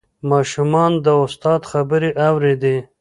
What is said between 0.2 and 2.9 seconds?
ماشومان د استاد خبرې اورېدې.